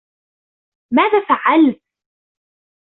[0.93, 1.79] ماذا فعلتَ؟